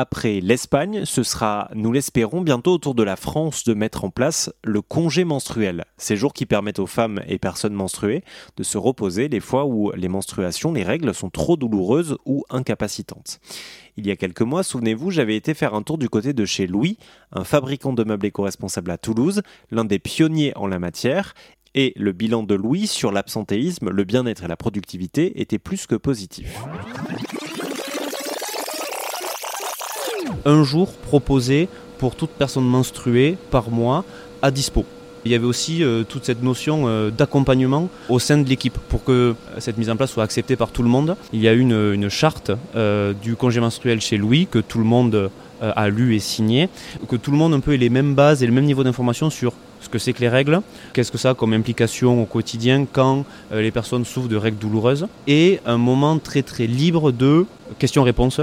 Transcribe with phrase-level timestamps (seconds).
[0.00, 4.50] après l'Espagne, ce sera, nous l'espérons, bientôt autour de la France de mettre en place
[4.64, 5.84] le congé menstruel.
[5.98, 8.24] Ces jours qui permettent aux femmes et personnes menstruées
[8.56, 13.40] de se reposer les fois où les menstruations, les règles sont trop douloureuses ou incapacitantes.
[13.98, 16.66] Il y a quelques mois, souvenez-vous, j'avais été faire un tour du côté de chez
[16.66, 16.96] Louis,
[17.32, 21.34] un fabricant de meubles éco-responsables à Toulouse, l'un des pionniers en la matière,
[21.74, 25.94] et le bilan de Louis sur l'absentéisme, le bien-être et la productivité était plus que
[25.94, 26.58] positif.
[30.44, 31.68] Un jour proposé
[31.98, 34.04] pour toute personne menstruée par mois
[34.42, 34.84] à dispo.
[35.24, 39.04] Il y avait aussi euh, toute cette notion euh, d'accompagnement au sein de l'équipe pour
[39.04, 41.14] que cette mise en place soit acceptée par tout le monde.
[41.34, 44.84] Il y a une, une charte euh, du congé menstruel chez Louis que tout le
[44.84, 46.70] monde a lu et signé,
[47.06, 49.28] que tout le monde un peu ait les mêmes bases et le même niveau d'information
[49.28, 50.62] sur ce que c'est que les règles,
[50.94, 55.06] qu'est-ce que ça a comme implication au quotidien quand les personnes souffrent de règles douloureuses,
[55.26, 57.44] et un moment très très libre de
[57.78, 58.40] questions-réponses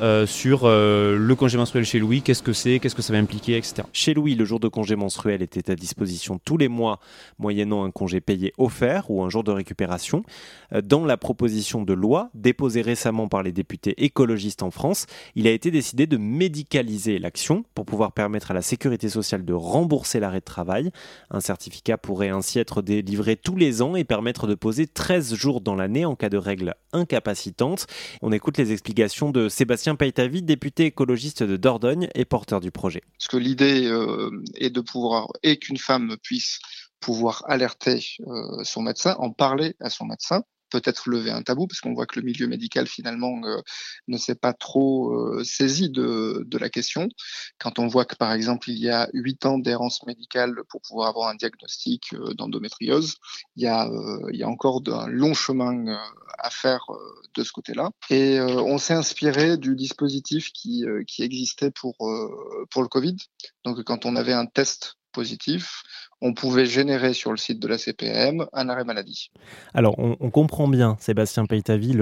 [0.00, 3.18] euh, sur euh, le congé menstruel chez Louis, qu'est-ce que c'est, qu'est-ce que ça va
[3.18, 3.82] impliquer, etc.
[3.92, 6.98] Chez Louis, le jour de congé menstruel était à disposition tous les mois,
[7.38, 10.24] moyennant un congé payé offert ou un jour de récupération.
[10.72, 15.46] Euh, dans la proposition de loi déposée récemment par les députés écologistes en France, il
[15.46, 20.18] a été décidé de médicaliser l'action pour pouvoir permettre à la sécurité sociale de rembourser
[20.18, 20.90] l'arrêt de travail.
[21.30, 25.60] Un certificat pourrait ainsi être délivré tous les ans et permettre de poser 13 jours
[25.60, 27.86] dans l'année en cas de règles incapacitantes.
[28.22, 32.70] On écoute les explications de Sébastien Sébastien vie député écologiste de Dordogne et porteur du
[32.70, 33.02] projet.
[33.18, 36.58] Parce que l'idée euh, est de pouvoir, et qu'une femme puisse
[37.00, 40.42] pouvoir alerter euh, son médecin, en parler à son médecin,
[40.74, 43.60] peut-être lever un tabou, parce qu'on voit que le milieu médical finalement euh,
[44.08, 47.08] ne s'est pas trop euh, saisi de, de, la question.
[47.58, 51.08] Quand on voit que par exemple il y a huit ans d'errance médicale pour pouvoir
[51.08, 53.14] avoir un diagnostic euh, d'endométriose,
[53.54, 53.88] il y a,
[54.32, 55.96] il y a encore un long chemin
[56.38, 56.86] à faire
[57.36, 57.90] de ce côté-là.
[58.10, 61.96] Et on s'est inspiré du dispositif qui, qui existait pour,
[62.70, 63.16] pour le Covid.
[63.64, 65.82] Donc quand on avait un test positif,
[66.24, 69.30] on pouvait générer sur le site de la CPM un arrêt maladie.
[69.74, 71.98] Alors, on, comprend bien, Sébastien Peytavi,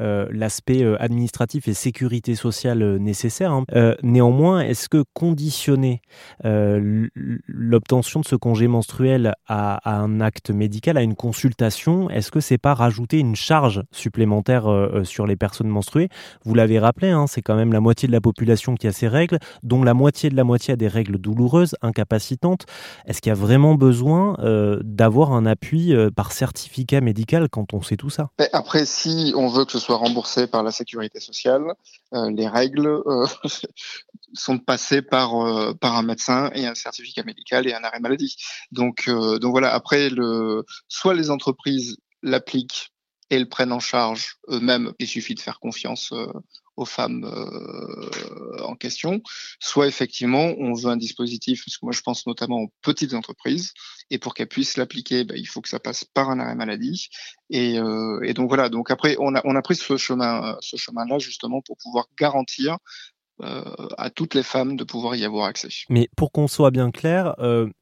[0.00, 3.52] euh, l'aspect euh, administratif et sécurité sociale euh, nécessaire.
[3.52, 3.64] Hein.
[4.02, 6.02] néanmoins, est-ce que conditionner
[6.42, 12.58] l'obtention de ce congé menstruel à, un acte médical, à une consultation, est-ce que c'est
[12.58, 14.66] pas rajouter une charge supplémentaire
[15.04, 16.08] sur les personnes menstruées?
[16.44, 19.06] Vous l'avez rappelé, hein, c'est quand même la moitié de la population qui a ces
[19.06, 22.66] règles, dont la moitié de la moitié a des règles douloureuses, incapacitantes.
[23.06, 27.74] Est-ce qu'il y a vraiment besoin euh, d'avoir un appui euh, par certificat médical quand
[27.74, 31.20] on sait tout ça Après, si on veut que ce soit remboursé par la sécurité
[31.20, 31.62] sociale,
[32.14, 33.02] euh, les règles
[34.34, 35.32] sont passées par,
[35.80, 38.36] par un médecin et un certificat médical et un arrêt maladie.
[38.72, 42.92] Donc, donc voilà, après, le, soit les entreprises l'appliquent
[43.30, 44.92] et le prennent en charge eux-mêmes.
[44.98, 46.12] Il suffit de faire confiance
[46.80, 49.22] aux femmes euh, en question,
[49.60, 53.72] soit effectivement on veut un dispositif, parce que moi je pense notamment aux petites entreprises,
[54.10, 57.08] et pour qu'elles puissent l'appliquer, bah, il faut que ça passe par un arrêt maladie.
[57.50, 61.18] Et, euh, donc voilà, donc après on a, on a pris ce chemin, ce chemin-là
[61.18, 62.78] justement pour pouvoir garantir
[63.42, 63.62] euh,
[63.96, 65.68] à toutes les femmes de pouvoir y avoir accès.
[65.88, 67.34] Mais pour qu'on soit bien clair,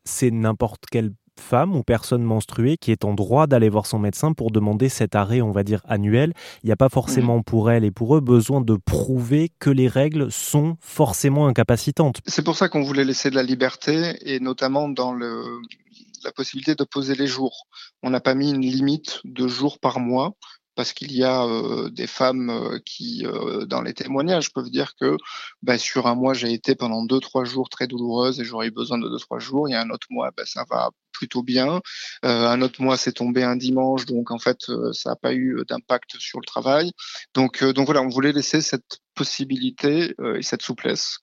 [0.05, 4.33] c'est n'importe quelle femme ou personne menstruée qui est en droit d'aller voir son médecin
[4.33, 6.33] pour demander cet arrêt, on va dire, annuel.
[6.63, 9.89] Il n'y a pas forcément pour elle et pour eux besoin de prouver que les
[9.89, 12.21] règles sont forcément incapacitantes.
[12.27, 16.85] C'est pour ça qu'on voulait laisser de la liberté et notamment dans la possibilité de
[16.85, 17.67] poser les jours.
[18.03, 20.35] On n'a pas mis une limite de jours par mois
[20.79, 24.95] parce qu'il y a euh, des femmes euh, qui, euh, dans les témoignages, peuvent dire
[24.95, 25.17] que
[25.61, 28.71] bah, sur un mois, j'ai été pendant deux, trois jours très douloureuse et j'aurais eu
[28.71, 29.69] besoin de deux, trois jours.
[29.69, 31.81] Il y a un autre mois, bah, ça va plutôt bien.
[32.23, 36.17] un autre mois, c'est tombé un dimanche, donc en fait, ça n'a pas eu d'impact
[36.21, 36.93] sur le travail.
[37.35, 41.19] Donc, donc voilà, on voulait laisser cette possibilité et cette souplesse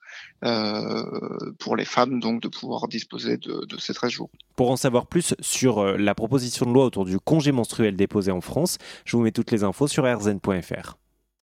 [1.59, 4.29] pour les femmes donc de pouvoir disposer de, de ces 13 jours.
[4.55, 8.41] Pour en savoir plus sur la proposition de loi autour du congé menstruel déposé en
[8.41, 10.97] France, je vous mets toutes les infos sur rzn.fr.